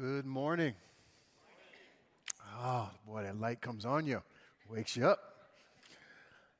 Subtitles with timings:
[0.00, 0.74] Good morning.
[2.60, 4.22] Oh, boy, that light comes on you,
[4.70, 5.18] wakes you up.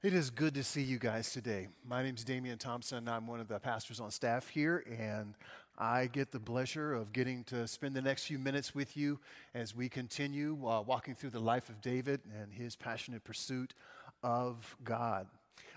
[0.03, 1.69] It is good to see you guys today.
[1.87, 3.09] My name is Damian Thompson.
[3.09, 5.35] I'm one of the pastors on staff here, and
[5.79, 9.21] I get the pleasure of getting to spend the next few minutes with you
[9.55, 13.73] as we continue uh, walking through the life of David and his passionate pursuit
[14.25, 15.29] of God.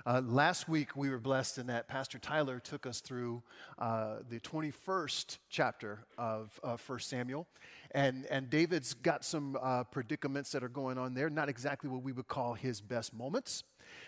[0.05, 3.43] Uh, last week, we were blessed in that Pastor Tyler took us through
[3.77, 7.47] uh, the 21st chapter of uh, 1 Samuel.
[7.91, 12.01] And, and David's got some uh, predicaments that are going on there, not exactly what
[12.01, 13.63] we would call his best moments.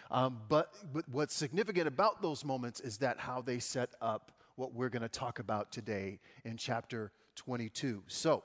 [0.09, 4.73] Um, but, but what's significant about those moments is that how they set up what
[4.73, 8.03] we're going to talk about today in chapter 22.
[8.08, 8.44] So,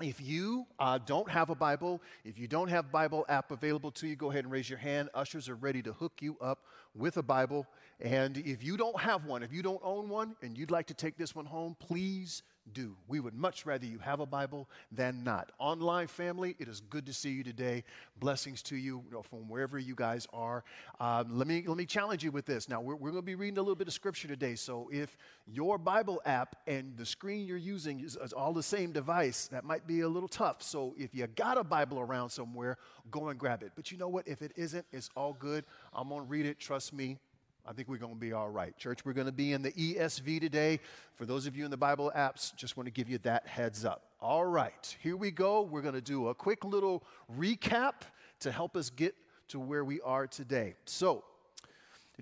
[0.00, 4.06] if you uh, don't have a Bible, if you don't have Bible app available to
[4.06, 5.10] you, go ahead and raise your hand.
[5.14, 7.66] Ushers are ready to hook you up with a Bible.
[8.00, 10.94] And if you don't have one, if you don't own one, and you'd like to
[10.94, 12.96] take this one home, please do.
[13.08, 15.50] We would much rather you have a Bible than not.
[15.58, 17.84] Online family, it is good to see you today.
[18.18, 20.62] Blessings to you, from wherever you guys are.
[21.00, 22.68] Um, let, me, let me challenge you with this.
[22.68, 24.54] Now, we're, we're going to be reading a little bit of scripture today.
[24.54, 28.92] So if your Bible app and the screen you're using is, is all the same
[28.92, 30.62] device, that might be a little tough.
[30.62, 32.78] So if you got a Bible around somewhere,
[33.10, 33.72] go and grab it.
[33.74, 34.28] But you know what?
[34.28, 35.64] If it isn't, it's all good.
[35.92, 36.60] I'm going to read it.
[36.60, 37.18] Trust me.
[37.66, 38.76] I think we're going to be all right.
[38.76, 40.80] Church, we're going to be in the ESV today.
[41.14, 43.84] For those of you in the Bible apps, just want to give you that heads
[43.84, 44.02] up.
[44.20, 45.62] All right, here we go.
[45.62, 47.04] We're going to do a quick little
[47.38, 47.92] recap
[48.40, 49.14] to help us get
[49.48, 50.74] to where we are today.
[50.86, 51.22] So,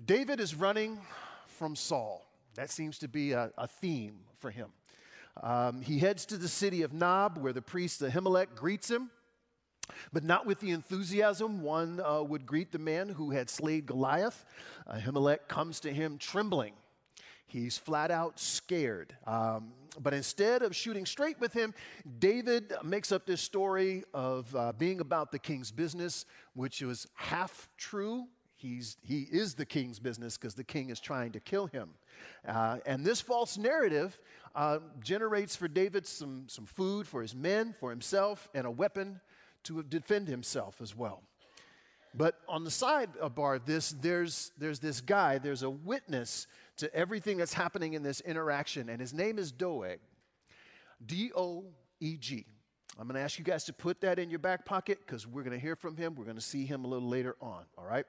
[0.05, 0.99] David is running
[1.47, 2.25] from Saul.
[2.55, 4.69] That seems to be a, a theme for him.
[5.41, 9.09] Um, he heads to the city of Nob, where the priest Ahimelech greets him
[10.13, 14.45] but not with the enthusiasm one uh, would greet the man who had slayed Goliath.
[14.87, 16.73] Ahimelech comes to him trembling.
[17.47, 19.15] He's flat out scared.
[19.25, 21.73] Um, but instead of shooting straight with him,
[22.19, 27.67] David makes up this story of uh, being about the king's business, which was half
[27.77, 28.27] true.
[28.55, 31.89] He's, he is the king's business because the king is trying to kill him.
[32.47, 34.19] Uh, and this false narrative
[34.53, 39.21] uh, generates for David some, some food for his men, for himself, and a weapon
[39.63, 41.23] to defend himself as well.
[42.13, 46.47] But on the side of bar this, there's, there's this guy, there's a witness
[46.77, 49.99] to everything that's happening in this interaction, and his name is Doeg.
[51.05, 51.65] D O
[51.99, 52.45] E G.
[52.97, 55.43] I'm going to ask you guys to put that in your back pocket because we're
[55.43, 56.15] going to hear from him.
[56.15, 58.05] We're going to see him a little later on, all right?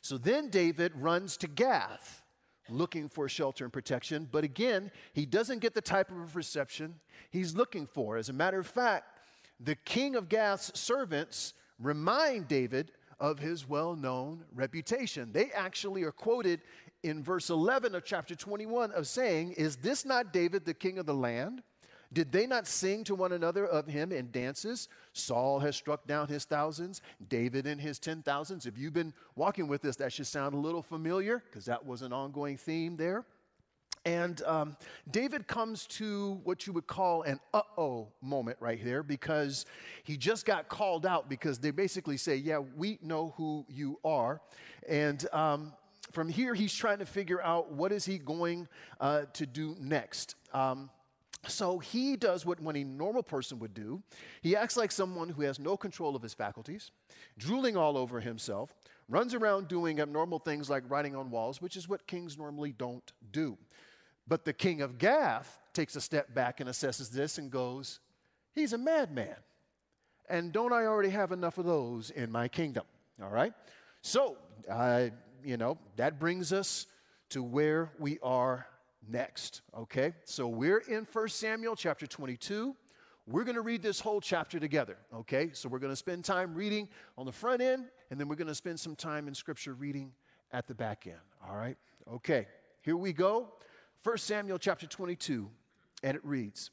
[0.00, 2.22] So then David runs to Gath
[2.70, 6.94] looking for shelter and protection, but again, he doesn't get the type of reception
[7.30, 8.16] he's looking for.
[8.16, 9.09] As a matter of fact,
[9.62, 15.30] the king of Gath's servants remind David of his well known reputation.
[15.32, 16.60] They actually are quoted
[17.02, 21.06] in verse 11 of chapter 21 of saying, Is this not David, the king of
[21.06, 21.62] the land?
[22.12, 24.88] Did they not sing to one another of him in dances?
[25.12, 28.66] Saul has struck down his thousands, David in his ten thousands.
[28.66, 32.02] If you've been walking with us, that should sound a little familiar because that was
[32.02, 33.24] an ongoing theme there.
[34.04, 34.76] And um,
[35.10, 39.66] David comes to what you would call an uh oh moment right here because
[40.04, 44.40] he just got called out because they basically say, Yeah, we know who you are.
[44.88, 45.74] And um,
[46.12, 48.68] from here, he's trying to figure out what is he going
[49.00, 50.34] uh, to do next.
[50.52, 50.90] Um,
[51.46, 54.02] so he does what any normal person would do.
[54.42, 56.90] He acts like someone who has no control of his faculties,
[57.38, 58.74] drooling all over himself,
[59.08, 63.12] runs around doing abnormal things like writing on walls, which is what kings normally don't
[63.32, 63.56] do.
[64.30, 67.98] But the king of Gath takes a step back and assesses this and goes,
[68.54, 69.34] He's a madman.
[70.28, 72.84] And don't I already have enough of those in my kingdom?
[73.20, 73.52] All right?
[74.02, 74.36] So,
[74.70, 75.08] uh,
[75.44, 76.86] you know, that brings us
[77.30, 78.68] to where we are
[79.08, 79.62] next.
[79.76, 80.12] Okay?
[80.24, 82.76] So we're in 1 Samuel chapter 22.
[83.26, 84.96] We're going to read this whole chapter together.
[85.12, 85.50] Okay?
[85.54, 88.46] So we're going to spend time reading on the front end, and then we're going
[88.46, 90.12] to spend some time in scripture reading
[90.52, 91.16] at the back end.
[91.48, 91.76] All right?
[92.12, 92.46] Okay.
[92.82, 93.48] Here we go.
[94.02, 95.50] 1 Samuel chapter 22,
[96.02, 96.70] and it reads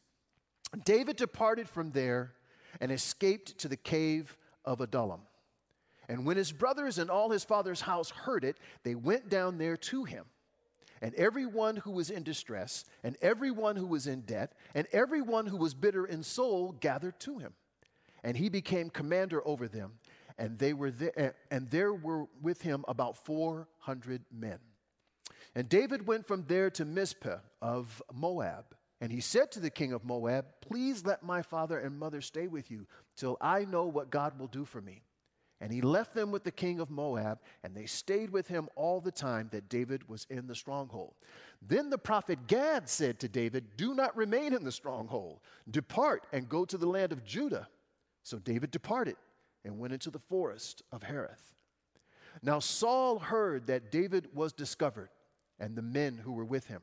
[0.85, 2.33] David departed from there
[2.79, 5.21] and escaped to the cave of Adullam.
[6.07, 9.75] And when his brothers and all his father's house heard it, they went down there
[9.75, 10.23] to him.
[11.01, 15.57] And everyone who was in distress, and everyone who was in debt, and everyone who
[15.57, 17.53] was bitter in soul gathered to him.
[18.23, 19.99] And he became commander over them,
[20.37, 24.59] and they were there, and there were with him about 400 men.
[25.57, 28.75] And David went from there to Mizpeh of Moab.
[29.01, 32.45] And he said to the king of Moab, Please let my father and mother stay
[32.45, 35.01] with you till I know what God will do for me.
[35.59, 39.01] And he left them with the king of Moab, and they stayed with him all
[39.01, 41.15] the time that David was in the stronghold.
[41.59, 45.39] Then the prophet Gad said to David, Do not remain in the stronghold.
[45.71, 47.67] Depart and go to the land of Judah.
[48.21, 49.15] So David departed
[49.65, 51.55] and went into the forest of Hereth.
[52.43, 55.09] Now Saul heard that David was discovered,
[55.59, 56.81] and the men who were with him.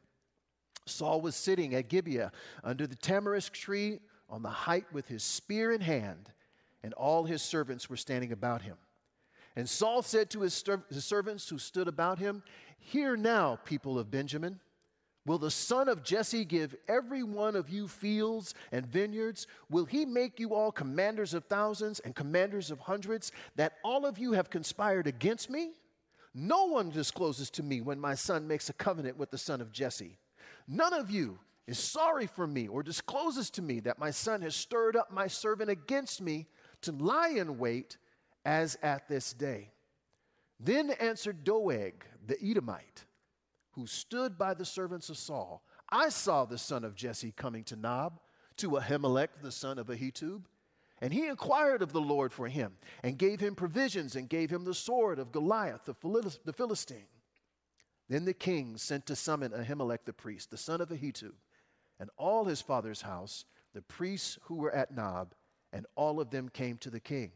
[0.87, 2.33] Saul was sitting at Gibeah
[2.63, 6.31] under the tamarisk tree on the height with his spear in hand
[6.83, 8.77] and all his servants were standing about him.
[9.57, 12.43] And Saul said to his, his servants who stood about him,
[12.79, 14.61] Hear now, people of Benjamin.
[15.27, 19.47] Will the son of Jesse give every one of you fields and vineyards?
[19.71, 24.19] Will he make you all commanders of thousands and commanders of hundreds, that all of
[24.19, 25.71] you have conspired against me?
[26.35, 29.73] No one discloses to me when my son makes a covenant with the son of
[29.73, 30.19] Jesse.
[30.67, 34.55] None of you is sorry for me or discloses to me that my son has
[34.55, 36.47] stirred up my servant against me
[36.83, 37.97] to lie in wait
[38.45, 39.71] as at this day.
[40.59, 43.05] Then answered Doeg the Edomite,
[43.73, 47.77] who stood by the servants of Saul I saw the son of Jesse coming to
[47.77, 48.19] Nob,
[48.57, 50.43] to Ahimelech the son of Ahitub.
[51.01, 54.65] And he inquired of the Lord for him, and gave him provisions, and gave him
[54.65, 57.09] the sword of Goliath the Philistine.
[58.09, 61.33] Then the king sent to summon Ahimelech the priest, the son of Ahitub,
[61.99, 65.35] and all his father's house, the priests who were at Nob,
[65.73, 67.33] and all of them came to the king.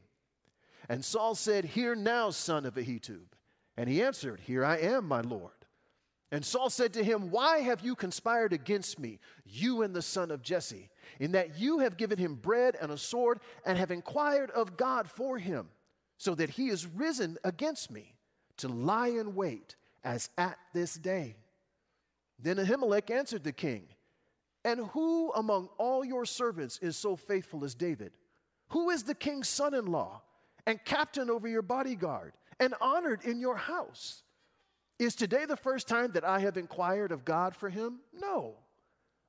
[0.88, 3.32] And Saul said, Hear now, son of Ahitub.
[3.76, 5.57] And he answered, Here I am, my lord.
[6.30, 10.30] And Saul said to him, Why have you conspired against me, you and the son
[10.30, 14.50] of Jesse, in that you have given him bread and a sword, and have inquired
[14.50, 15.68] of God for him,
[16.18, 18.14] so that he is risen against me
[18.58, 21.36] to lie in wait as at this day?
[22.38, 23.84] Then Ahimelech answered the king,
[24.64, 28.12] And who among all your servants is so faithful as David?
[28.68, 30.20] Who is the king's son in law
[30.66, 34.22] and captain over your bodyguard and honored in your house?
[34.98, 38.00] Is today the first time that I have inquired of God for him?
[38.12, 38.54] No.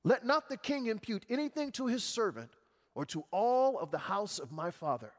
[0.03, 2.49] Let not the king impute anything to his servant
[2.95, 5.11] or to all of the house of my father,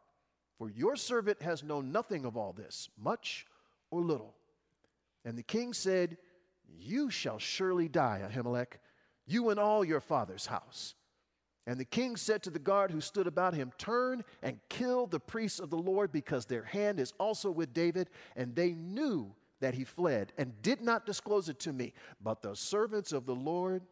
[0.58, 3.46] for your servant has known nothing of all this, much
[3.90, 4.34] or little.
[5.24, 6.16] And the king said,
[6.78, 8.78] You shall surely die, Ahimelech,
[9.26, 10.94] you and all your father's house.
[11.66, 15.20] And the king said to the guard who stood about him, Turn and kill the
[15.20, 18.10] priests of the Lord, because their hand is also with David.
[18.34, 21.92] And they knew that he fled and did not disclose it to me.
[22.20, 23.82] But the servants of the Lord,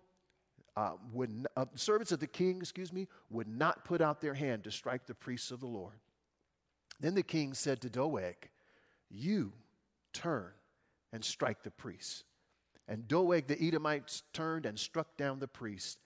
[0.76, 4.64] uh, would, uh, servants of the king, excuse me, would not put out their hand
[4.64, 6.00] to strike the priests of the Lord.
[7.00, 8.50] Then the king said to Doeg,
[9.10, 9.52] You
[10.12, 10.50] turn
[11.12, 12.24] and strike the priests.
[12.88, 15.98] And Doeg the Edomite turned and struck down the priests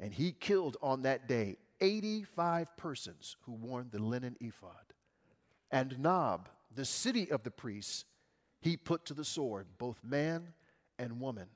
[0.00, 4.94] and he killed on that day 85 persons who wore the linen ephod.
[5.70, 8.06] And Nob, the city of the priests,
[8.60, 10.52] he put to the sword, both man
[10.98, 11.48] and woman,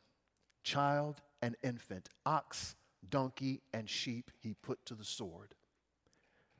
[0.63, 2.75] child and infant, ox,
[3.11, 5.55] donkey, and sheep he put to the sword.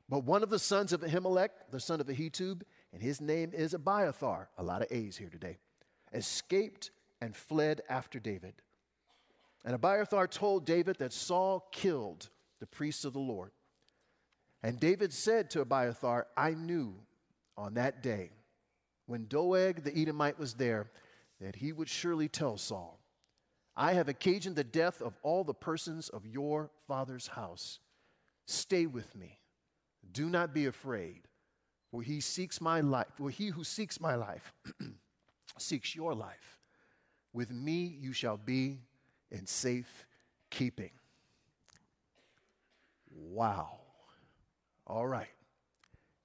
[0.07, 2.61] But one of the sons of Ahimelech, the son of Ahitub,
[2.93, 5.57] and his name is Abiathar, a lot of A's here today,
[6.13, 6.91] escaped
[7.21, 8.53] and fled after David.
[9.65, 13.51] And Abiathar told David that Saul killed the priests of the Lord.
[14.61, 16.95] And David said to Abiathar, I knew
[17.57, 18.29] on that day
[19.05, 20.89] when Doeg the Edomite was there
[21.39, 22.99] that he would surely tell Saul,
[23.75, 27.79] I have occasioned the death of all the persons of your father's house.
[28.45, 29.39] Stay with me.
[30.11, 31.27] Do not be afraid,
[31.91, 34.53] for he seeks my life, for he who seeks my life
[35.57, 36.59] seeks your life.
[37.33, 38.79] With me you shall be
[39.29, 40.05] in safe
[40.49, 40.91] keeping.
[43.13, 43.79] Wow.
[44.87, 45.34] All right.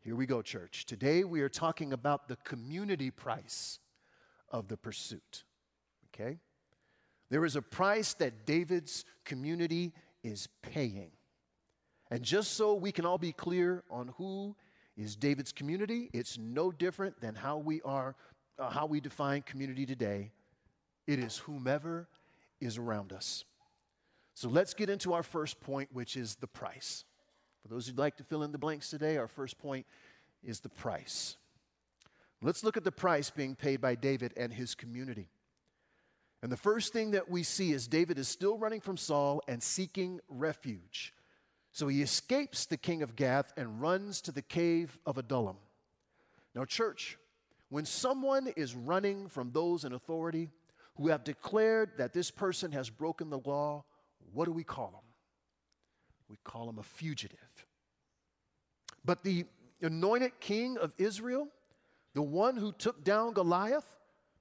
[0.03, 0.87] Here we go, church.
[0.87, 3.79] Today we are talking about the community price
[4.51, 5.45] of the pursuit.
[6.09, 6.39] Okay?
[7.29, 9.93] There is a price that David's community
[10.25, 11.11] is paying.
[12.11, 14.57] And just so we can all be clear on who
[14.97, 18.17] is David's community, it's no different than how we are
[18.59, 20.33] uh, how we define community today.
[21.07, 22.09] It is whomever
[22.61, 23.45] is around us.
[24.35, 27.05] So let's get into our first point, which is the price.
[27.63, 29.87] For those who'd like to fill in the blanks today, our first point
[30.43, 31.37] is the price.
[32.43, 35.29] Let's look at the price being paid by David and his community.
[36.43, 39.63] And the first thing that we see is David is still running from Saul and
[39.63, 41.13] seeking refuge.
[41.73, 45.57] So he escapes the king of Gath and runs to the cave of Adullam.
[46.55, 47.19] Now, church,
[47.69, 50.51] when someone is running from those in authority,
[50.97, 53.85] who have declared that this person has broken the law,
[54.33, 55.10] what do we call them?
[56.31, 57.39] We call him a fugitive.
[59.05, 59.45] But the
[59.83, 61.49] anointed king of Israel
[62.15, 63.87] the one who took down Goliath,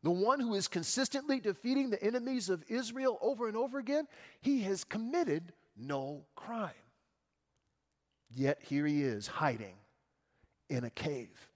[0.01, 4.07] the one who is consistently defeating the enemies of Israel over and over again,
[4.41, 6.71] he has committed no crime.
[8.31, 9.75] Yet here he is hiding
[10.69, 11.49] in a cave.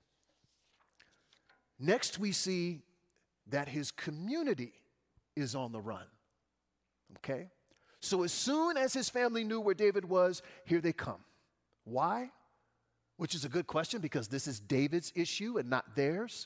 [1.79, 2.81] Next, we see
[3.47, 4.73] that his community
[5.35, 6.05] is on the run.
[7.17, 7.49] Okay?
[8.03, 11.23] So, as soon as his family knew where David was, here they come.
[11.85, 12.31] Why?
[13.15, 16.45] Which is a good question because this is David's issue and not theirs.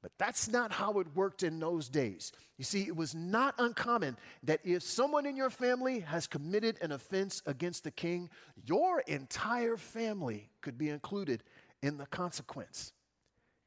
[0.00, 2.30] But that's not how it worked in those days.
[2.56, 6.92] You see, it was not uncommon that if someone in your family has committed an
[6.92, 8.30] offense against the king,
[8.64, 11.42] your entire family could be included
[11.82, 12.92] in the consequence.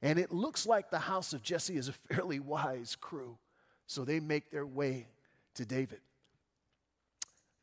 [0.02, 3.38] And it looks like the house of Jesse is a fairly wise crew.
[3.88, 5.08] So they make their way
[5.56, 6.00] to David.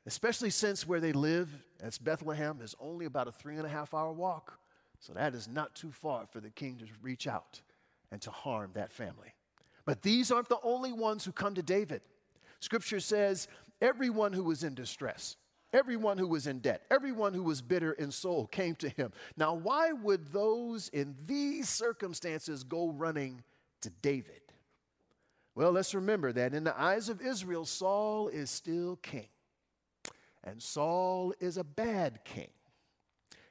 [0.06, 1.48] Especially since where they live,
[1.80, 4.58] as Bethlehem, is only about a three and a half hour walk.
[5.00, 7.60] So that is not too far for the king to reach out
[8.10, 9.34] and to harm that family.
[9.84, 12.02] But these aren't the only ones who come to David.
[12.60, 13.48] Scripture says,
[13.82, 15.36] everyone who was in distress,
[15.72, 19.12] everyone who was in debt, everyone who was bitter in soul came to him.
[19.36, 23.42] Now, why would those in these circumstances go running
[23.82, 24.40] to David?
[25.54, 29.28] Well, let's remember that in the eyes of Israel, Saul is still king.
[30.44, 32.50] And Saul is a bad king.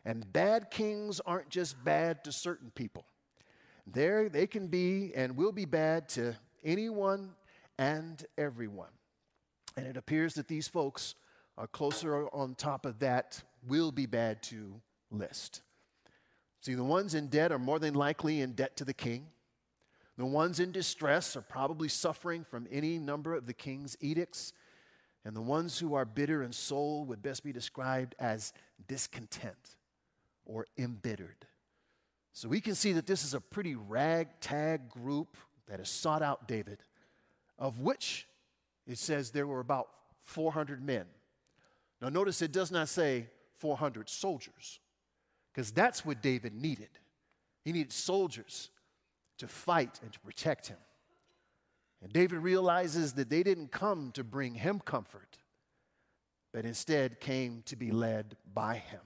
[0.06, 3.06] And bad kings aren't just bad to certain people.
[3.88, 7.32] There, they can be and will be bad to anyone
[7.78, 8.92] and everyone.
[9.76, 11.16] And it appears that these folks
[11.58, 14.82] are closer on top of that will be bad to
[15.12, 15.62] list.
[16.62, 19.28] See, the ones in debt are more than likely in debt to the king.
[20.18, 24.54] The ones in distress are probably suffering from any number of the king's edicts.
[25.26, 28.52] And the ones who are bitter in soul would best be described as
[28.88, 29.78] discontent
[30.46, 31.46] or embittered.
[32.34, 35.38] So we can see that this is a pretty ragtag group
[35.68, 36.80] that has sought out David,
[37.58, 38.28] of which
[38.86, 39.88] it says there were about
[40.24, 41.06] 400 men.
[42.02, 43.28] Now, notice it does not say
[43.60, 44.80] 400 soldiers,
[45.54, 46.90] because that's what David needed.
[47.64, 48.72] He needed soldiers
[49.38, 50.78] to fight and to protect him.
[52.04, 55.38] And David realizes that they didn't come to bring him comfort,
[56.52, 59.00] but instead came to be led by him.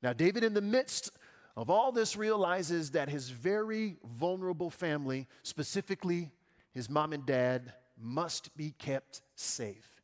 [0.00, 1.10] Now, David, in the midst
[1.56, 6.30] of all this realizes that his very vulnerable family, specifically
[6.72, 10.02] his mom and dad, must be kept safe.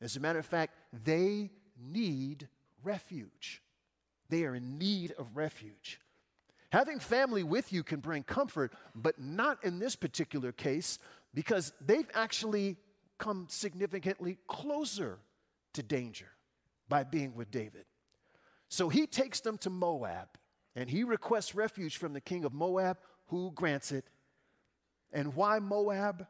[0.00, 2.48] As a matter of fact, they need
[2.82, 3.62] refuge.
[4.28, 6.00] They are in need of refuge.
[6.76, 10.98] Having family with you can bring comfort, but not in this particular case
[11.32, 12.76] because they've actually
[13.16, 15.18] come significantly closer
[15.72, 16.26] to danger
[16.86, 17.86] by being with David.
[18.68, 20.28] So he takes them to Moab
[20.74, 24.04] and he requests refuge from the king of Moab, who grants it.
[25.14, 26.26] And why Moab?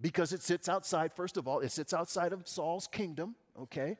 [0.00, 3.98] Because it sits outside, first of all, it sits outside of Saul's kingdom, okay?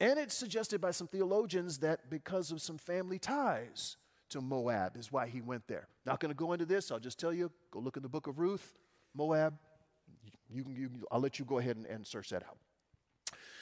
[0.00, 3.98] And it's suggested by some theologians that because of some family ties
[4.32, 5.88] to Moab is why he went there.
[6.04, 8.26] Not going to go into this, I'll just tell you go look in the book
[8.26, 8.74] of Ruth,
[9.14, 9.54] Moab.
[10.50, 12.58] You you, I'll let you go ahead and, and search that out.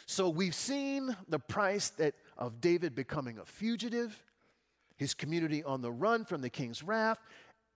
[0.07, 4.25] So we've seen the price that of David becoming a fugitive
[5.01, 7.19] his community on the run from the king's wrath,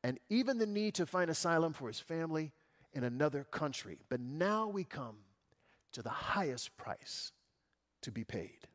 [0.02, 2.52] and even the need to find asylum for his family
[2.92, 3.98] in another country.
[4.10, 5.16] But now we come
[5.92, 7.32] to the highest price
[8.02, 8.68] to be paid.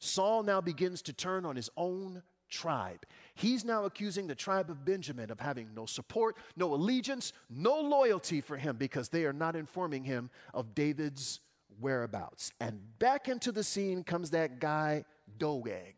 [0.00, 3.04] Saul now begins to turn on his own tribe.
[3.34, 8.40] He's now accusing the tribe of Benjamin of having no support, no allegiance, no loyalty
[8.40, 11.40] for him because they are not informing him of David's
[11.80, 12.52] whereabouts.
[12.60, 15.04] And back into the scene comes that guy,
[15.38, 15.94] Doeg.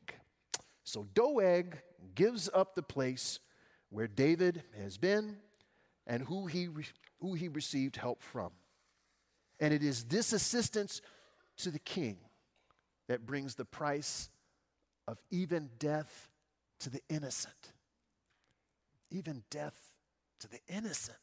[0.84, 1.78] So Doeg
[2.14, 3.38] gives up the place
[3.90, 5.36] where David has been
[6.06, 6.84] and who he, re-
[7.20, 8.50] who he received help from.
[9.60, 11.00] And it is this assistance
[11.58, 12.18] to the king
[13.08, 14.30] that brings the price
[15.06, 16.27] of even death
[16.80, 17.72] to the innocent.
[19.10, 19.94] Even death
[20.40, 21.16] to the innocent.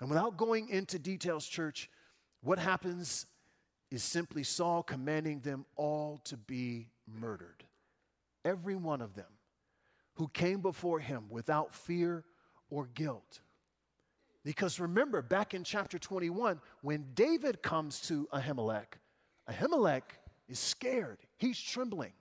[0.00, 1.90] And without going into details, church,
[2.42, 3.26] what happens
[3.90, 7.64] is simply Saul commanding them all to be murdered
[8.44, 9.26] every one of them
[10.14, 12.24] who came before him without fear
[12.70, 13.40] or guilt.
[14.44, 18.98] Because remember, back in chapter 21, when David comes to Ahimelech,
[19.50, 20.02] Ahimelech
[20.48, 21.18] is scared.
[21.36, 22.12] He's trembling.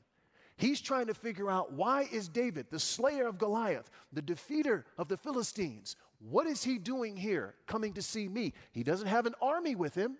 [0.57, 5.09] He's trying to figure out why is David, the slayer of Goliath, the defeater of
[5.09, 8.53] the Philistines, what is he doing here coming to see me?
[8.71, 10.17] He doesn't have an army with him.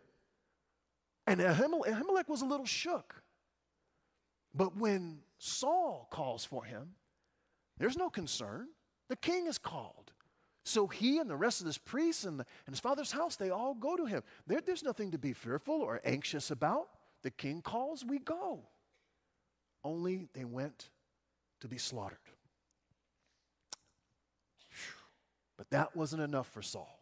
[1.25, 3.24] And Ahimelech was a little shook.
[4.54, 6.92] But when Saul calls for him,
[7.77, 8.68] there's no concern.
[9.10, 10.12] The king is called.
[10.63, 13.50] So he and the rest of his priests and, the, and his father's house, they
[13.50, 14.24] all go to him.
[14.48, 16.89] There, there's nothing to be fearful or anxious about.
[17.22, 18.62] The king calls, we go.
[19.86, 20.89] Only they went
[21.62, 22.18] to be slaughtered.
[25.58, 27.00] But that wasn't enough for Saul.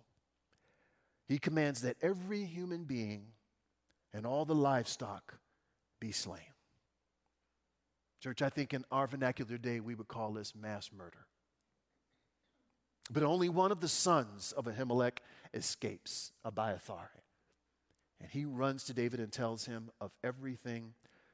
[1.27, 3.23] He commands that every human being
[4.13, 5.35] and all the livestock
[6.01, 6.41] be slain.
[8.21, 11.25] Church, I think in our vernacular day, we would call this mass murder.
[13.09, 15.19] But only one of the sons of Ahimelech
[15.53, 17.11] escapes, Abiathar.
[18.19, 20.93] And he runs to David and tells him of everything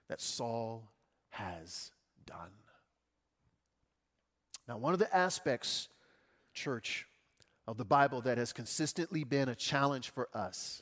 [0.10, 0.90] that Saul
[1.30, 1.92] has
[2.26, 2.52] done.
[4.68, 5.88] Now, one of the aspects,
[6.54, 7.08] church,
[7.68, 10.82] of the Bible that has consistently been a challenge for us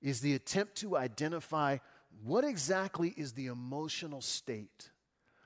[0.00, 1.78] is the attempt to identify
[2.22, 4.90] what exactly is the emotional state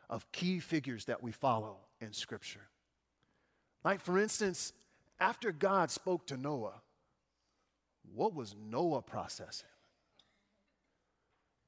[0.08, 2.68] of key figures that we follow in Scripture.
[3.84, 4.72] Like, for instance,
[5.18, 6.82] after God spoke to Noah,
[8.14, 9.68] what was Noah processing?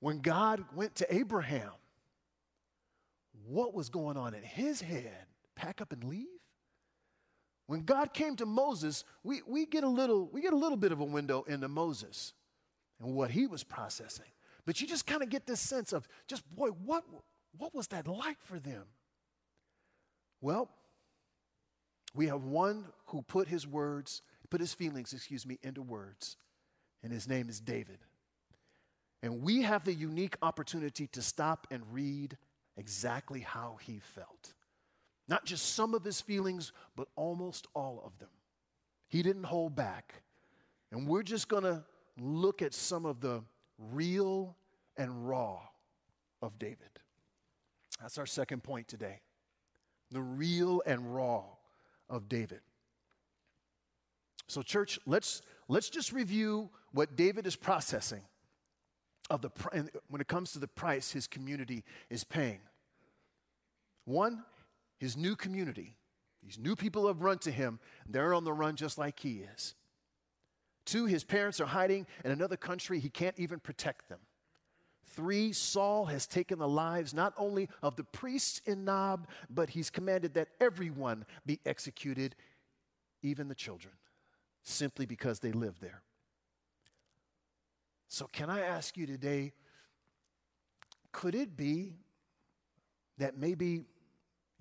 [0.00, 1.72] When God went to Abraham,
[3.46, 5.26] what was going on in his head?
[5.56, 6.26] Pack up and leave?
[7.66, 10.92] When God came to Moses, we, we, get a little, we get a little bit
[10.92, 12.34] of a window into Moses
[13.00, 14.26] and what he was processing.
[14.66, 17.04] But you just kind of get this sense of just, boy, what,
[17.56, 18.84] what was that like for them?
[20.40, 20.68] Well,
[22.14, 26.36] we have one who put his words, put his feelings, excuse me, into words,
[27.02, 27.98] and his name is David.
[29.22, 32.36] And we have the unique opportunity to stop and read
[32.76, 34.54] exactly how he felt.
[35.28, 38.28] Not just some of his feelings, but almost all of them.
[39.08, 40.22] He didn't hold back.
[40.92, 41.84] And we're just going to
[42.18, 43.42] look at some of the
[43.78, 44.56] real
[44.96, 45.60] and raw
[46.42, 46.78] of David.
[48.00, 49.20] That's our second point today.
[50.10, 51.44] The real and raw
[52.08, 52.60] of David.
[54.46, 58.22] So church, let's let's just review what David is processing
[59.30, 59.50] of the
[60.08, 62.60] when it comes to the price his community is paying.
[64.04, 64.44] One,
[64.98, 65.96] his new community.
[66.42, 67.78] These new people have run to him.
[68.06, 69.74] They're on the run just like he is.
[70.84, 73.00] Two, his parents are hiding in another country.
[73.00, 74.18] He can't even protect them.
[75.06, 79.88] Three, Saul has taken the lives not only of the priests in Nob, but he's
[79.88, 82.34] commanded that everyone be executed,
[83.22, 83.94] even the children,
[84.62, 86.02] simply because they live there.
[88.14, 89.54] So, can I ask you today
[91.10, 91.94] could it be
[93.18, 93.86] that maybe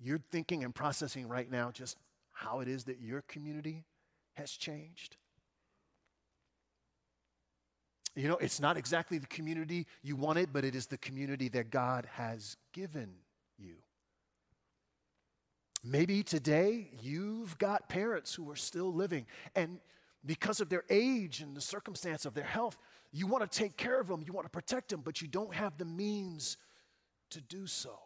[0.00, 1.96] you're thinking and processing right now just
[2.32, 3.84] how it is that your community
[4.32, 5.18] has changed.
[8.16, 11.70] You know, it's not exactly the community you wanted, but it is the community that
[11.70, 13.12] God has given
[13.56, 13.76] you.
[15.84, 19.78] Maybe today you've got parents who are still living, and
[20.26, 22.78] because of their age and the circumstance of their health,
[23.14, 25.54] you want to take care of them, you want to protect them, but you don't
[25.54, 26.56] have the means
[27.30, 27.96] to do so.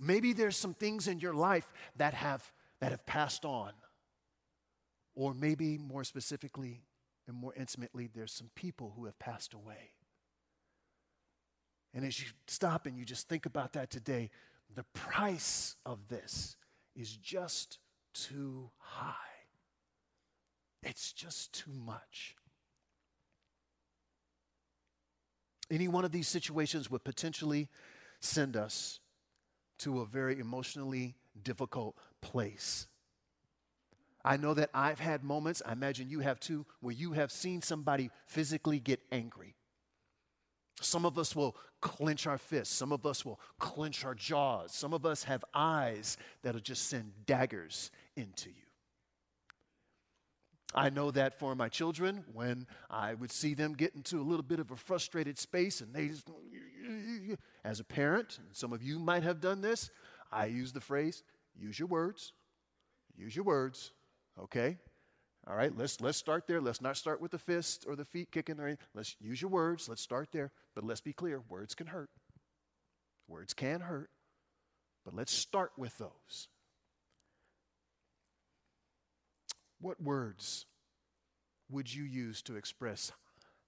[0.00, 3.72] Maybe there's some things in your life that have, that have passed on.
[5.14, 6.80] Or maybe more specifically
[7.26, 9.92] and more intimately, there's some people who have passed away.
[11.92, 14.30] And as you stop and you just think about that today,
[14.74, 16.56] the price of this
[16.96, 17.80] is just
[18.14, 19.14] too high.
[20.82, 22.34] It's just too much.
[25.70, 27.68] Any one of these situations would potentially
[28.20, 29.00] send us
[29.78, 32.86] to a very emotionally difficult place.
[34.24, 37.62] I know that I've had moments, I imagine you have too, where you have seen
[37.62, 39.54] somebody physically get angry.
[40.80, 42.74] Some of us will clench our fists.
[42.74, 44.72] Some of us will clench our jaws.
[44.72, 48.67] Some of us have eyes that'll just send daggers into you.
[50.74, 54.42] I know that for my children, when I would see them get into a little
[54.42, 56.28] bit of a frustrated space and they just,
[57.64, 59.90] as a parent, and some of you might have done this,
[60.30, 61.22] I use the phrase,
[61.58, 62.32] use your words,
[63.16, 63.92] use your words,
[64.38, 64.76] okay?
[65.48, 66.60] All right, let's, let's start there.
[66.60, 68.86] Let's not start with the fist or the feet kicking or anything.
[68.94, 69.88] Let's use your words.
[69.88, 70.52] Let's start there.
[70.74, 72.10] But let's be clear words can hurt.
[73.26, 74.10] Words can hurt.
[75.06, 76.48] But let's start with those.
[79.80, 80.66] What words
[81.70, 83.12] would you use to express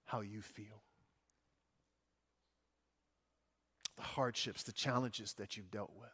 [0.05, 0.81] how you feel?
[3.97, 6.09] The hardships, the challenges that you've dealt with.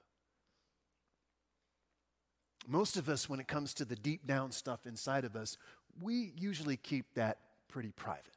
[2.67, 5.57] Most of us, when it comes to the deep down stuff inside of us,
[6.01, 7.37] we usually keep that
[7.69, 8.35] pretty private.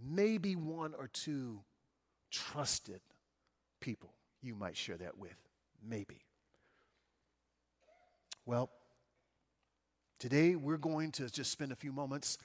[0.00, 1.60] Maybe one or two
[2.30, 3.00] trusted
[3.80, 5.36] people you might share that with.
[5.82, 6.22] Maybe.
[8.44, 8.70] Well,
[10.22, 12.38] today we're going to just spend a few moments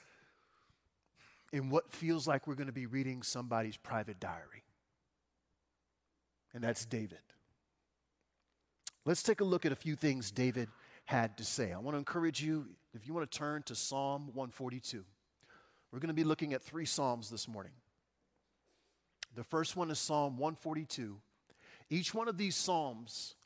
[1.52, 4.64] in what feels like we're going to be reading somebody's private diary.
[6.52, 7.20] And that's David.
[9.04, 10.68] Let's take a look at a few things David
[11.04, 11.72] had to say.
[11.72, 15.04] I want to encourage you, if you want to turn to Psalm 142,
[15.92, 17.72] we're going to be looking at three Psalms this morning.
[19.36, 21.16] The first one is Psalm 142.
[21.90, 23.36] Each one of these Psalms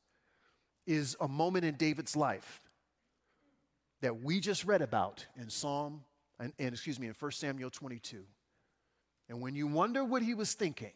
[0.87, 2.62] is a moment in David's life
[4.03, 6.03] that we just read about in Psalm,
[6.39, 8.25] and, and excuse me, in 1 Samuel 22.
[9.29, 10.93] And when you wonder what he was thinking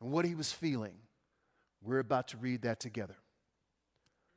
[0.00, 0.96] and what he was feeling,
[1.80, 3.16] we're about to read that together.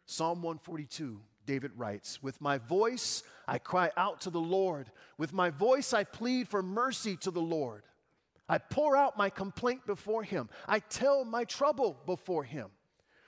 [0.06, 4.92] Psalm 142, David writes, With my voice I cry out to the Lord.
[5.18, 7.84] With my voice I plead for mercy to the Lord.
[8.48, 10.50] I pour out my complaint before him.
[10.68, 12.68] I tell my trouble before him.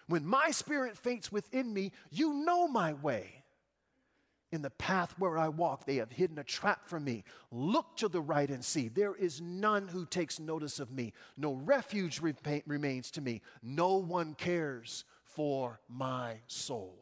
[0.07, 3.38] When my spirit faints within me, you know my way.
[4.51, 7.23] In the path where I walk, they have hidden a trap for me.
[7.51, 8.87] Look to the right and see.
[8.87, 11.13] There is none who takes notice of me.
[11.37, 12.19] No refuge
[12.65, 13.41] remains to me.
[13.61, 16.97] No one cares for my soul.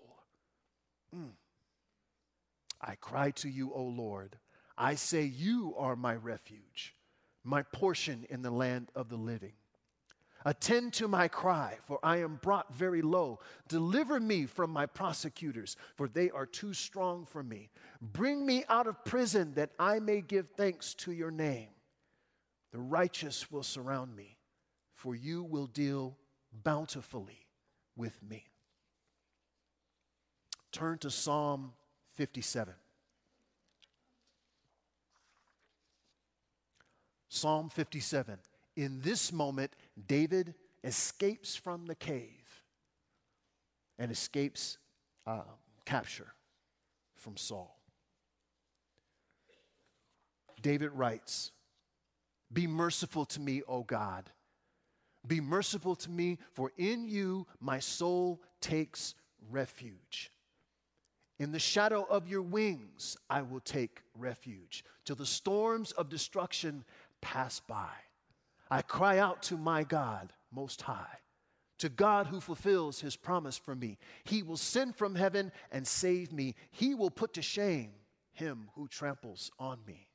[1.16, 1.32] Mm.
[2.82, 4.38] I cry to you, O Lord.
[4.78, 6.94] I say, You are my refuge,
[7.44, 9.54] my portion in the land of the living.
[10.48, 13.40] Attend to my cry, for I am brought very low.
[13.68, 17.70] Deliver me from my prosecutors, for they are too strong for me.
[18.02, 21.68] Bring me out of prison that I may give thanks to your name.
[22.72, 24.38] The righteous will surround me,
[24.96, 26.16] for you will deal
[26.64, 27.46] bountifully
[27.98, 28.46] with me.
[30.72, 31.74] Turn to Psalm
[32.14, 32.74] 57.
[37.28, 38.38] Psalm 57.
[38.78, 39.74] In this moment,
[40.06, 42.64] David escapes from the cave
[43.98, 44.78] and escapes
[45.26, 45.42] uh,
[45.86, 46.34] capture
[47.16, 47.78] from Saul.
[50.62, 51.52] David writes,
[52.52, 54.30] Be merciful to me, O God.
[55.26, 59.16] Be merciful to me, for in you my soul takes
[59.50, 60.32] refuge.
[61.40, 66.84] In the shadow of your wings I will take refuge till the storms of destruction
[67.22, 67.92] pass by.
[68.70, 71.20] I cry out to my God, Most High,
[71.80, 73.98] to God who fulfills his promise for me.
[74.24, 76.56] He will send from heaven and save me.
[76.72, 77.92] He will put to shame
[78.34, 80.10] him who tramples on me.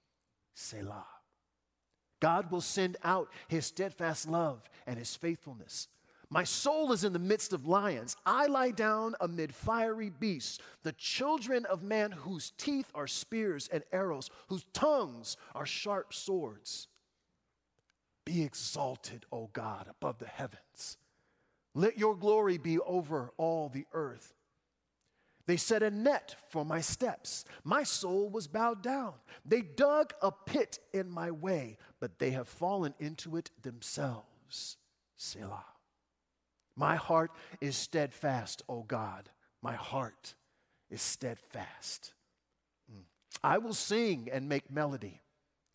[0.55, 1.07] Selah.
[2.21, 5.88] God will send out his steadfast love and his faithfulness.
[6.31, 8.17] My soul is in the midst of lions.
[8.25, 13.83] I lie down amid fiery beasts, the children of man whose teeth are spears and
[13.93, 16.88] arrows, whose tongues are sharp swords.
[18.24, 20.96] Be exalted, O God, above the heavens.
[21.74, 24.35] Let your glory be over all the earth.
[25.46, 27.44] They set a net for my steps.
[27.64, 29.14] My soul was bowed down.
[29.44, 34.76] They dug a pit in my way, but they have fallen into it themselves.
[35.16, 35.64] Selah.
[36.76, 39.28] My heart is steadfast, O God.
[39.62, 40.35] My heart
[40.90, 42.14] is steadfast.
[42.90, 43.02] Mm.
[43.42, 45.20] I will sing and make melody.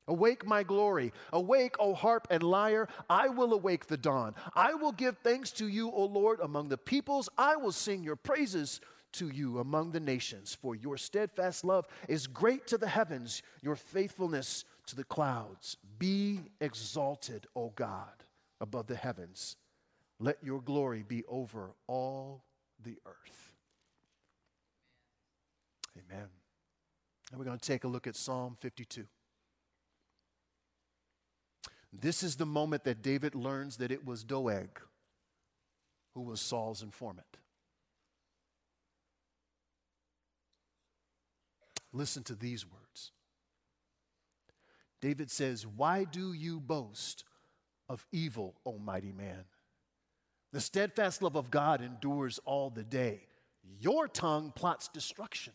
[0.08, 1.12] Awake, my glory.
[1.34, 2.88] Awake, O harp and lyre.
[3.10, 4.36] I will awake the dawn.
[4.54, 7.30] I will give thanks to you, O Lord, among the peoples.
[7.38, 8.80] I will sing your praises
[9.14, 10.54] to you among the nations.
[10.54, 15.78] For your steadfast love is great to the heavens, your faithfulness to the clouds.
[16.00, 18.24] Be exalted, O God,
[18.62, 19.58] above the heavens.
[20.20, 22.44] Let your glory be over all
[22.84, 23.54] the earth.
[25.98, 26.28] Amen.
[27.32, 29.06] And we're going to take a look at Psalm 52.
[31.94, 34.82] This is the moment that David learns that it was Doeg
[36.18, 37.38] who was Saul's informant.
[41.94, 43.12] Listen to these words.
[45.00, 47.24] David says, Why do you boast
[47.88, 49.46] of evil, O mighty man?
[50.54, 53.22] The steadfast love of God endures all the day.
[53.80, 55.54] Your tongue plots destruction.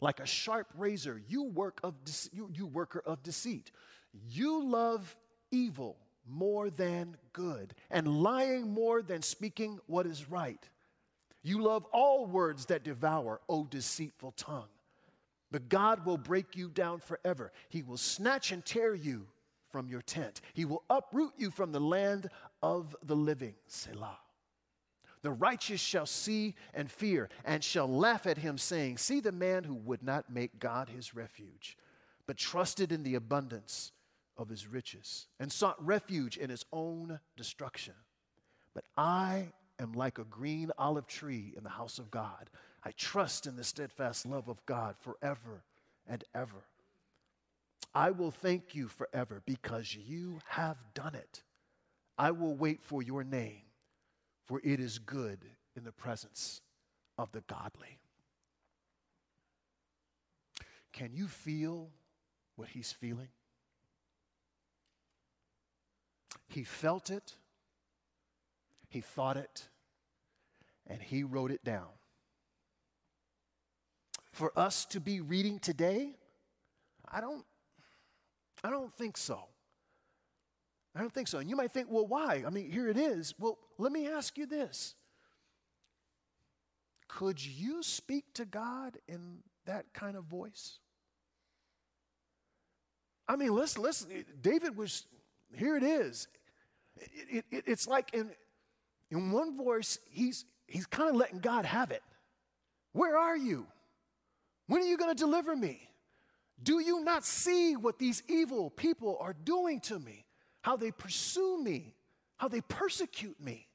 [0.00, 3.70] Like a sharp razor, you, work of de- you, you worker of deceit.
[4.28, 5.16] You love
[5.54, 10.68] evil more than good, and lying more than speaking what is right.
[11.42, 14.68] You love all words that devour, O deceitful tongue.
[15.50, 17.52] But God will break you down forever.
[17.68, 19.26] He will snatch and tear you
[19.70, 20.40] from your tent.
[20.54, 22.30] He will uproot you from the land
[22.62, 23.54] of the living.
[23.66, 24.18] Selah.
[25.22, 29.64] The righteous shall see and fear and shall laugh at him, saying, See the man
[29.64, 31.76] who would not make God his refuge,
[32.26, 33.92] but trusted in the abundance
[34.36, 37.94] of his riches and sought refuge in his own destruction.
[38.74, 42.50] But I am like a green olive tree in the house of God.
[42.84, 45.62] I trust in the steadfast love of God forever
[46.06, 46.64] and ever.
[47.94, 51.42] I will thank you forever because you have done it.
[52.18, 53.62] I will wait for your name,
[54.44, 55.38] for it is good
[55.76, 56.60] in the presence
[57.18, 57.98] of the godly.
[60.92, 61.90] Can you feel
[62.56, 63.28] what he's feeling?
[66.48, 67.34] He felt it,
[68.88, 69.68] he thought it,
[70.86, 71.88] and he wrote it down.
[74.32, 76.16] For us to be reading today,
[77.10, 77.44] I don't
[78.64, 79.40] I don't think so.
[80.94, 81.38] I don't think so.
[81.38, 82.44] And you might think, well, why?
[82.46, 83.34] I mean, here it is.
[83.38, 84.94] Well, let me ask you this.
[87.08, 90.78] Could you speak to God in that kind of voice?
[93.28, 94.24] I mean, listen, listen.
[94.40, 95.06] David was,
[95.56, 96.28] here it is.
[96.96, 98.30] It, it, it's like in,
[99.10, 102.02] in one voice, he's, he's kind of letting God have it.
[102.92, 103.66] Where are you?
[104.66, 105.88] When are you going to deliver me?
[106.62, 110.24] Do you not see what these evil people are doing to me?
[110.62, 111.94] How they pursue me,
[112.36, 113.68] how they persecute me.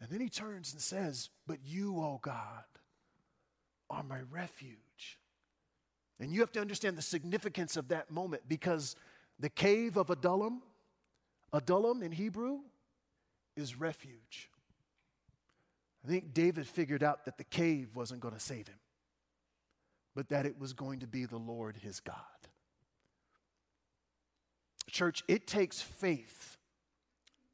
[0.00, 2.64] And then he turns and says, But you, O oh God,
[3.88, 5.18] are my refuge.
[6.18, 8.94] And you have to understand the significance of that moment because
[9.40, 10.62] the cave of Adullam,
[11.52, 12.58] Adullam in Hebrew,
[13.56, 14.50] is refuge.
[16.04, 18.78] I think David figured out that the cave wasn't going to save him,
[20.14, 22.16] but that it was going to be the Lord his God.
[24.90, 26.56] Church, it takes faith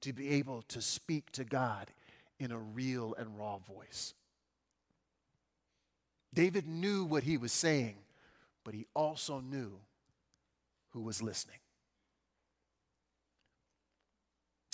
[0.01, 1.91] to be able to speak to God
[2.39, 4.15] in a real and raw voice.
[6.33, 7.97] David knew what he was saying,
[8.65, 9.73] but he also knew
[10.91, 11.59] who was listening.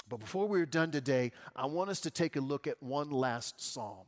[0.09, 3.61] But before we're done today, I want us to take a look at one last
[3.61, 4.07] psalm.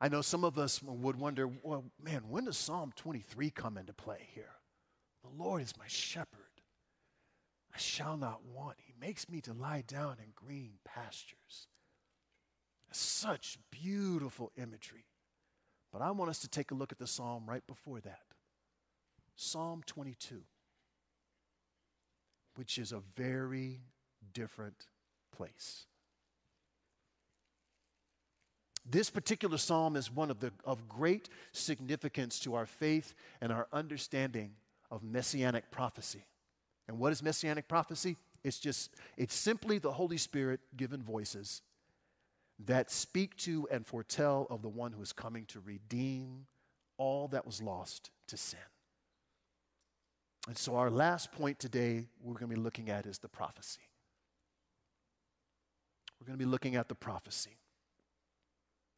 [0.00, 3.92] I know some of us would wonder, well, man, when does Psalm 23 come into
[3.92, 4.50] play here?
[5.22, 6.40] The Lord is my shepherd.
[7.74, 8.76] I shall not want.
[8.78, 11.68] He makes me to lie down in green pastures.
[12.92, 15.06] Such beautiful imagery.
[15.92, 18.22] But I want us to take a look at the psalm right before that
[19.36, 20.42] Psalm 22,
[22.56, 23.80] which is a very
[24.32, 24.86] different
[25.32, 25.86] place.
[28.88, 33.66] This particular psalm is one of, the, of great significance to our faith and our
[33.72, 34.52] understanding
[34.90, 36.26] of messianic prophecy.
[36.86, 38.16] And what is messianic prophecy?
[38.42, 41.62] It's just, it's simply the Holy Spirit given voices
[42.66, 46.46] that speak to and foretell of the one who is coming to redeem
[46.98, 48.58] all that was lost to sin.
[50.46, 53.80] And so, our last point today we're going to be looking at is the prophecy.
[56.20, 57.58] We're going to be looking at the prophecy.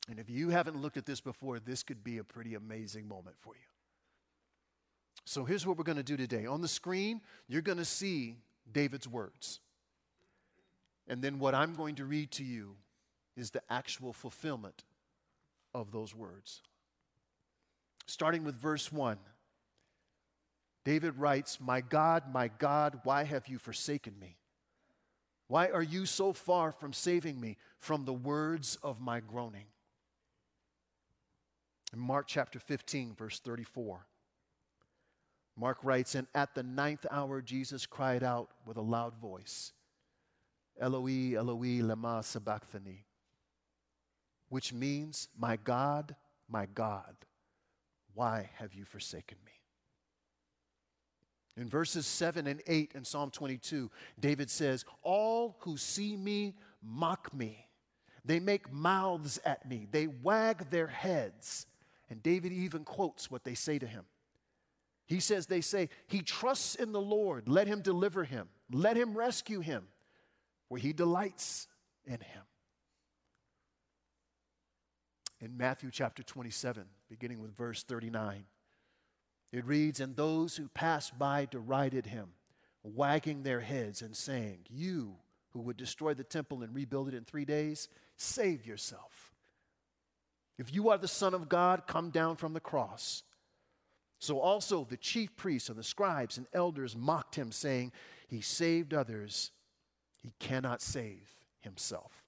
[0.08, 3.36] And if you haven't looked at this before, this could be a pretty amazing moment
[3.40, 3.66] for you.
[5.24, 6.46] So here's what we're going to do today.
[6.46, 8.36] On the screen, you're going to see
[8.70, 9.60] David's words.
[11.08, 12.76] And then what I'm going to read to you
[13.36, 14.84] is the actual fulfillment
[15.74, 16.62] of those words.
[18.06, 19.18] Starting with verse 1,
[20.86, 24.36] David writes, My God, my God, why have you forsaken me?
[25.48, 29.66] Why are you so far from saving me from the words of my groaning?
[31.92, 34.06] In Mark chapter 15, verse 34.
[35.56, 39.72] Mark writes, And at the ninth hour, Jesus cried out with a loud voice,
[40.80, 43.06] Eloi, Eloi, lema sabachthani,
[44.50, 46.14] which means, My God,
[46.48, 47.16] my God,
[48.14, 49.50] why have you forsaken me?
[51.56, 53.90] In verses 7 and 8 in Psalm 22,
[54.20, 57.66] David says, All who see me mock me.
[58.24, 59.86] They make mouths at me.
[59.90, 61.66] They wag their heads.
[62.10, 64.04] And David even quotes what they say to him.
[65.06, 67.48] He says, They say, He trusts in the Lord.
[67.48, 68.48] Let him deliver him.
[68.70, 69.86] Let him rescue him,
[70.68, 71.68] for he delights
[72.04, 72.42] in him.
[75.40, 78.44] In Matthew chapter 27, beginning with verse 39,
[79.56, 82.28] it reads, And those who passed by derided him,
[82.82, 85.16] wagging their heads and saying, You
[85.50, 89.32] who would destroy the temple and rebuild it in three days, save yourself.
[90.58, 93.22] If you are the Son of God, come down from the cross.
[94.18, 97.92] So also the chief priests and the scribes and elders mocked him, saying,
[98.28, 99.50] He saved others,
[100.22, 101.28] he cannot save
[101.60, 102.24] himself.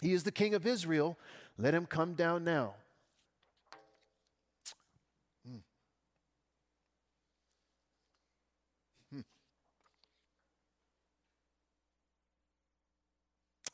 [0.00, 1.18] He is the king of Israel.
[1.58, 2.74] Let him come down now.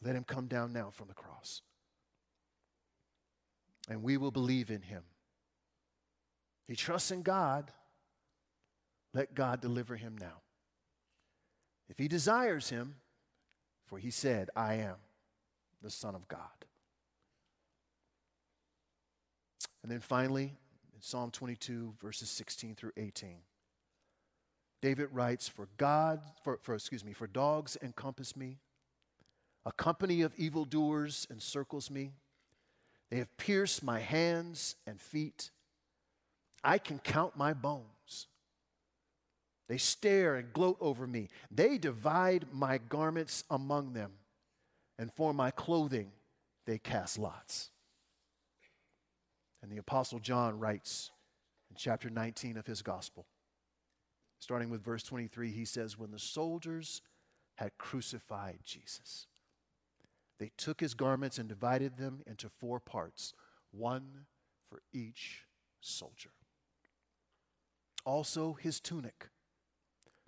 [0.02, 1.62] Let him come down now from the cross.
[3.88, 5.02] and we will believe in him.
[6.66, 7.70] He trusts in God.
[9.14, 10.42] Let God deliver him now.
[11.88, 12.96] If he desires him,
[13.86, 14.96] for he said, I am
[15.82, 16.40] the Son of God.
[19.82, 20.52] And then finally,
[20.94, 23.38] in Psalm 22, verses 16 through 18,
[24.82, 28.58] David writes, For God, for, for excuse me, for dogs encompass me,
[29.68, 32.12] a company of evildoers encircles me.
[33.10, 35.50] They have pierced my hands and feet.
[36.64, 38.28] I can count my bones.
[39.68, 41.28] They stare and gloat over me.
[41.50, 44.12] They divide my garments among them,
[44.98, 46.12] and for my clothing
[46.64, 47.68] they cast lots.
[49.62, 51.10] And the Apostle John writes
[51.68, 53.26] in chapter 19 of his gospel,
[54.38, 57.02] starting with verse 23, he says, When the soldiers
[57.56, 59.26] had crucified Jesus,
[60.38, 63.34] they took his garments and divided them into four parts,
[63.70, 64.26] one
[64.68, 65.44] for each
[65.80, 66.30] soldier.
[68.04, 69.28] Also, his tunic.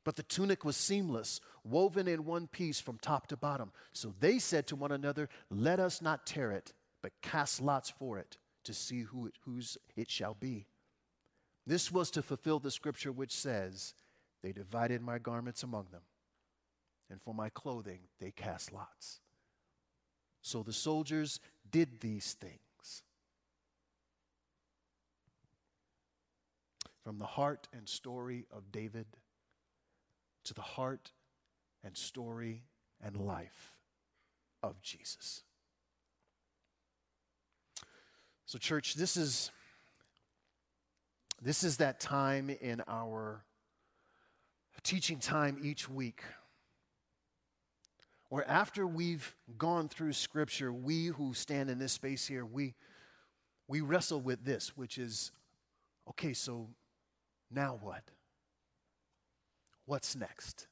[0.03, 3.71] But the tunic was seamless, woven in one piece from top to bottom.
[3.93, 8.19] So they said to one another, Let us not tear it, but cast lots for
[8.19, 10.67] it to see who it, whose it shall be.
[11.67, 13.95] This was to fulfill the scripture which says,
[14.43, 16.03] They divided my garments among them,
[17.11, 19.21] and for my clothing they cast lots.
[20.43, 23.03] So the soldiers did these things.
[27.05, 29.07] From the heart and story of David
[30.45, 31.11] to the heart
[31.85, 32.63] and story
[33.03, 33.75] and life
[34.63, 35.43] of Jesus.
[38.47, 39.51] So, church, this is,
[41.41, 43.45] this is that time in our
[44.83, 46.23] teaching time each week
[48.31, 52.75] where after we've gone through Scripture, we who stand in this space here, we,
[53.67, 55.33] we wrestle with this, which is
[56.09, 56.69] okay, so
[57.51, 58.05] now what?
[59.85, 60.69] What's next?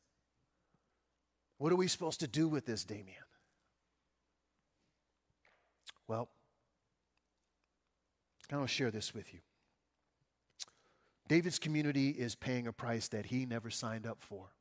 [1.59, 3.16] What are we supposed to do with this, Damian?
[6.07, 6.29] Well,
[8.53, 9.40] I want to share this with you.
[11.27, 14.53] David's community is paying a price that he never signed up for.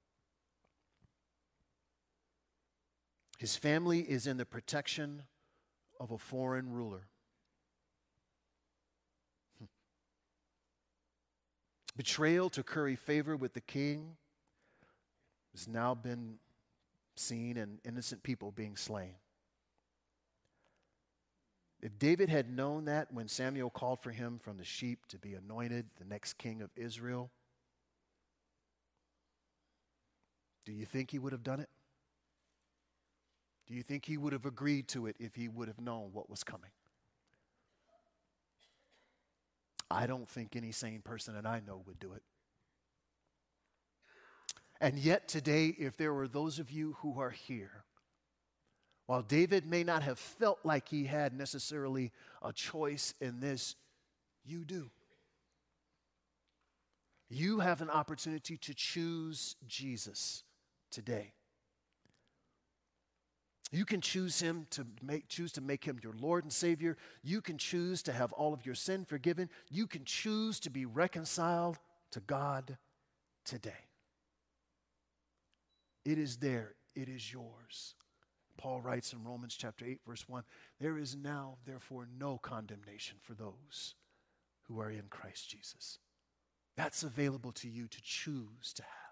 [3.38, 5.24] His family is in the protection
[6.00, 7.08] of a foreign ruler.
[9.60, 9.66] Hmm.
[11.96, 14.18] Betrayal to curry favor with the king
[15.54, 16.40] has now been
[17.16, 19.16] seen in innocent people being slain.
[21.82, 25.36] If David had known that when Samuel called for him from the sheep to be
[25.36, 27.30] anointed the next king of Israel,
[30.66, 31.70] do you think he would have done it?
[33.68, 36.30] Do you think he would have agreed to it if he would have known what
[36.30, 36.72] was coming?
[39.92, 42.24] I don't think any sane person that I know would do it.
[44.80, 47.84] And yet, today, if there were those of you who are here
[49.08, 52.12] while David may not have felt like he had necessarily
[52.44, 53.76] a choice in this,
[54.46, 54.92] you do.
[57.30, 60.44] You have an opportunity to choose Jesus
[60.92, 61.34] today.
[63.72, 66.98] You can choose him to make choose to make him your Lord and Savior.
[67.22, 69.50] You can choose to have all of your sin forgiven.
[69.70, 71.78] You can choose to be reconciled
[72.12, 72.78] to God
[73.44, 73.88] today.
[76.06, 76.76] It is there.
[76.96, 77.96] It is yours.
[78.58, 80.44] Paul writes in Romans chapter 8, verse 1
[80.80, 83.96] There is now, therefore, no condemnation for those
[84.64, 86.00] who are in Christ Jesus.
[86.76, 89.07] That's available to you to choose to have.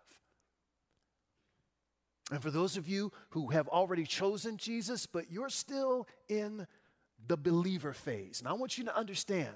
[2.32, 6.66] And for those of you who have already chosen Jesus, but you're still in
[7.28, 9.56] the believer phase, and I want you to understand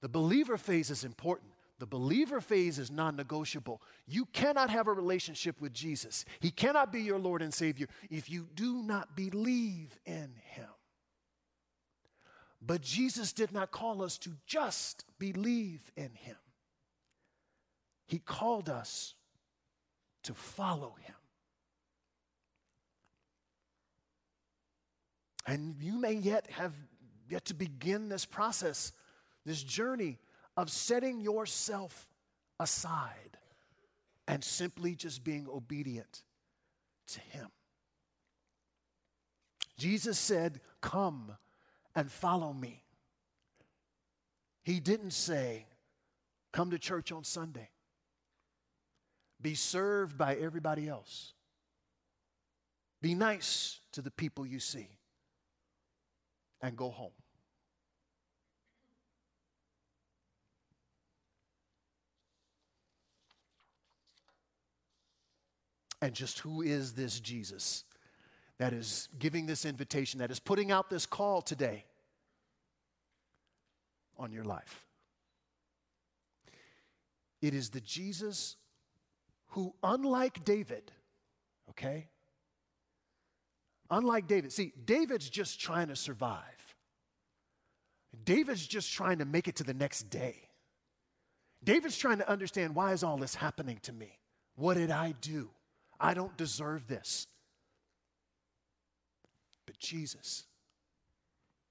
[0.00, 1.52] the believer phase is important.
[1.78, 3.82] The believer phase is non negotiable.
[4.06, 6.24] You cannot have a relationship with Jesus.
[6.40, 10.68] He cannot be your Lord and Savior if you do not believe in Him.
[12.60, 16.36] But Jesus did not call us to just believe in Him,
[18.06, 19.14] He called us
[20.24, 21.14] to follow Him.
[25.46, 26.74] And you may yet have
[27.28, 28.92] yet to begin this process,
[29.46, 30.18] this journey
[30.56, 32.08] of setting yourself
[32.58, 33.38] aside
[34.28, 36.22] and simply just being obedient
[37.08, 37.48] to Him.
[39.76, 41.32] Jesus said, Come
[41.94, 42.84] and follow me.
[44.62, 45.66] He didn't say,
[46.52, 47.70] Come to church on Sunday,
[49.40, 51.32] be served by everybody else,
[53.00, 54.88] be nice to the people you see,
[56.62, 57.12] and go home.
[66.02, 67.84] And just who is this Jesus
[68.58, 71.84] that is giving this invitation, that is putting out this call today
[74.18, 74.86] on your life?
[77.42, 78.56] It is the Jesus
[79.48, 80.92] who, unlike David,
[81.70, 82.08] okay,
[83.90, 86.44] Unlike David, see, David's just trying to survive.
[88.24, 90.48] David's just trying to make it to the next day.
[91.62, 94.18] David's trying to understand why is all this happening to me?
[94.54, 95.50] What did I do?
[95.98, 97.26] I don't deserve this.
[99.66, 100.44] But Jesus,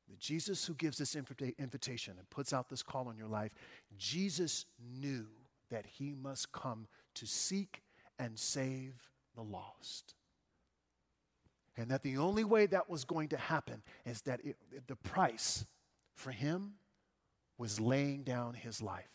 [0.09, 3.51] the Jesus who gives this invitation and puts out this call on your life,
[3.97, 4.65] Jesus
[4.99, 5.25] knew
[5.69, 7.81] that he must come to seek
[8.17, 8.93] and save
[9.35, 10.15] the lost.
[11.79, 14.57] And that the only way that was going to happen is that it,
[14.87, 15.65] the price
[16.13, 16.73] for him
[17.57, 19.07] was laying down his life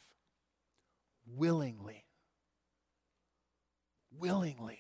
[1.26, 2.06] willingly.
[4.18, 4.78] Willingly.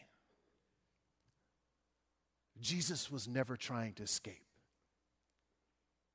[2.58, 4.46] Jesus was never trying to escape.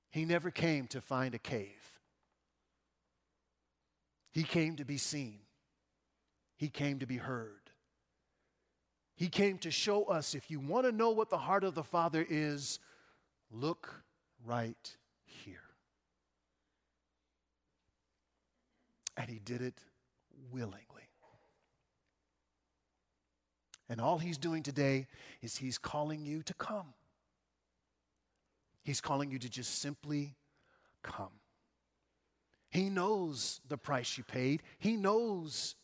[0.10, 2.00] He never came to find a cave.
[4.32, 5.42] He came to be seen.
[6.58, 7.59] He came to be heard.
[9.20, 11.84] He came to show us if you want to know what the heart of the
[11.84, 12.80] Father is,
[13.52, 14.02] look
[14.46, 14.96] right
[15.26, 15.60] here.
[19.18, 19.84] And he did it
[20.54, 21.10] willingly.
[23.90, 25.08] And all he's doing today
[25.42, 26.94] is he's calling you to come.
[28.84, 30.38] He's calling you to just simply
[31.04, 31.42] come.
[32.70, 35.76] He knows the price you paid, he knows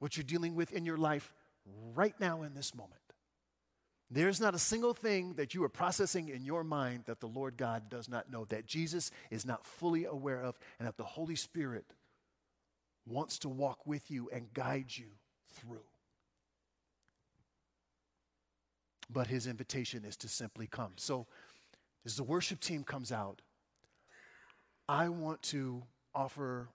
[0.00, 1.32] what you're dealing with in your life
[1.94, 3.00] right now in this moment.
[4.10, 7.56] There's not a single thing that you are processing in your mind that the Lord
[7.56, 11.36] God does not know, that Jesus is not fully aware of, and that the Holy
[11.36, 11.84] Spirit
[13.06, 15.06] wants to walk with you and guide you
[15.54, 15.84] through.
[19.08, 20.92] But his invitation is to simply come.
[20.96, 21.26] So,
[22.04, 23.42] as the worship team comes out,
[24.88, 25.82] I want to
[26.14, 26.68] offer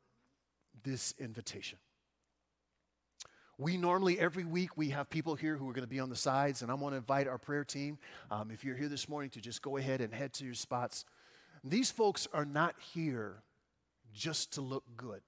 [0.83, 1.79] this invitation.
[3.57, 6.15] We normally, every week, we have people here who are going to be on the
[6.15, 7.97] sides, and I want to invite our prayer team,
[8.29, 11.05] um, if you're here this morning, to just go ahead and head to your spots.
[11.63, 13.43] These folks are not here
[14.13, 15.21] just to look good.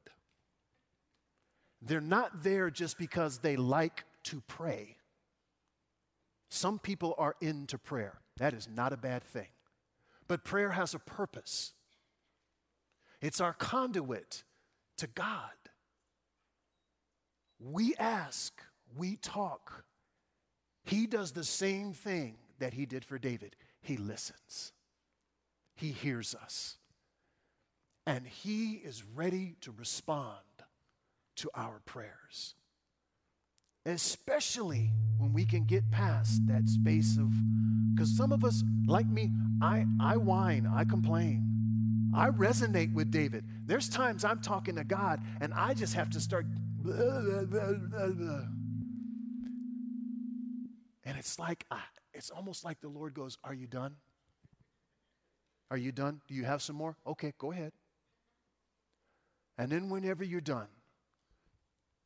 [1.81, 4.97] They're not there just because they like to pray.
[6.49, 8.19] Some people are into prayer.
[8.37, 9.47] That is not a bad thing.
[10.27, 11.73] But prayer has a purpose,
[13.21, 14.43] it's our conduit
[14.97, 15.51] to God.
[17.59, 18.53] We ask,
[18.95, 19.83] we talk.
[20.83, 23.55] He does the same thing that he did for David.
[23.81, 24.73] He listens,
[25.75, 26.77] he hears us,
[28.05, 30.39] and he is ready to respond
[31.37, 32.55] to our prayers.
[33.85, 37.31] Especially when we can get past that space of,
[37.93, 39.31] because some of us, like me,
[39.61, 41.43] I, I whine, I complain.
[42.15, 43.45] I resonate with David.
[43.65, 46.45] There's times I'm talking to God and I just have to start
[51.05, 51.65] and it's like,
[52.13, 53.95] it's almost like the Lord goes, Are you done?
[55.69, 56.21] Are you done?
[56.27, 56.95] Do you have some more?
[57.05, 57.73] Okay, go ahead.
[59.57, 60.67] And then, whenever you're done,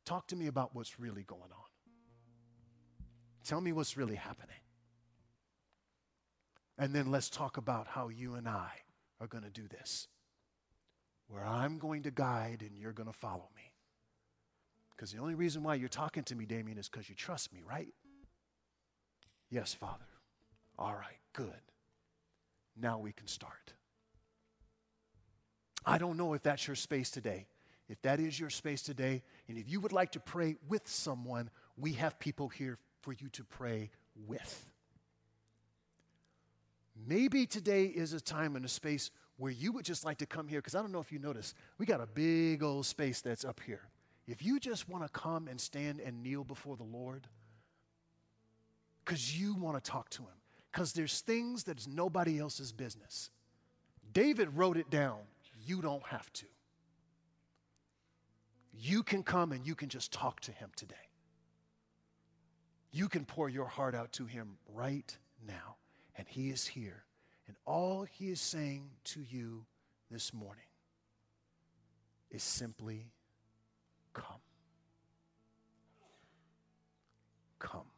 [0.04, 1.70] talk to me about what's really going on.
[3.44, 4.56] Tell me what's really happening.
[6.78, 8.70] And then let's talk about how you and I
[9.20, 10.08] are going to do this,
[11.28, 13.71] where I'm going to guide and you're going to follow me.
[15.02, 17.60] Because the only reason why you're talking to me, Damian, is because you trust me,
[17.68, 17.92] right?
[19.50, 20.04] Yes, Father.
[20.78, 21.60] All right, good.
[22.80, 23.72] Now we can start.
[25.84, 27.48] I don't know if that's your space today.
[27.88, 31.50] If that is your space today, and if you would like to pray with someone,
[31.76, 33.90] we have people here for you to pray
[34.28, 34.70] with.
[37.08, 40.46] Maybe today is a time and a space where you would just like to come
[40.46, 43.44] here, because I don't know if you notice, we got a big old space that's
[43.44, 43.88] up here.
[44.26, 47.26] If you just want to come and stand and kneel before the Lord,
[49.04, 53.30] because you want to talk to Him, because there's things that's nobody else's business.
[54.12, 55.18] David wrote it down.
[55.64, 56.46] You don't have to.
[58.72, 60.94] You can come and you can just talk to Him today.
[62.90, 65.16] You can pour your heart out to Him right
[65.46, 65.76] now,
[66.16, 67.04] and He is here.
[67.48, 69.64] And all He is saying to you
[70.10, 70.64] this morning
[72.30, 73.10] is simply
[74.14, 74.40] Come.
[77.58, 77.91] Come.